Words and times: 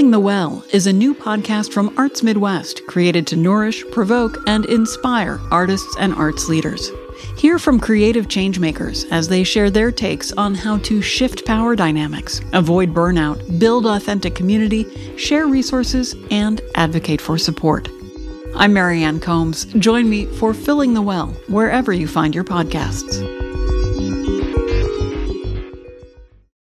Filling 0.00 0.12
the 0.12 0.18
Well 0.18 0.64
is 0.72 0.86
a 0.86 0.94
new 0.94 1.14
podcast 1.14 1.74
from 1.74 1.92
Arts 1.98 2.22
Midwest 2.22 2.86
created 2.86 3.26
to 3.26 3.36
nourish, 3.36 3.84
provoke, 3.90 4.38
and 4.46 4.64
inspire 4.64 5.38
artists 5.50 5.94
and 5.98 6.14
arts 6.14 6.48
leaders. 6.48 6.90
Hear 7.36 7.58
from 7.58 7.78
creative 7.78 8.26
changemakers 8.26 9.04
as 9.12 9.28
they 9.28 9.44
share 9.44 9.68
their 9.68 9.92
takes 9.92 10.32
on 10.32 10.54
how 10.54 10.78
to 10.78 11.02
shift 11.02 11.44
power 11.44 11.76
dynamics, 11.76 12.40
avoid 12.54 12.94
burnout, 12.94 13.58
build 13.58 13.84
authentic 13.84 14.34
community, 14.34 14.86
share 15.18 15.46
resources, 15.46 16.16
and 16.30 16.62
advocate 16.76 17.20
for 17.20 17.36
support. 17.36 17.90
I'm 18.56 18.72
Marianne 18.72 19.20
Combs. 19.20 19.66
Join 19.66 20.08
me 20.08 20.24
for 20.24 20.54
Filling 20.54 20.94
the 20.94 21.02
Well 21.02 21.26
wherever 21.48 21.92
you 21.92 22.08
find 22.08 22.34
your 22.34 22.44
podcasts. 22.44 23.49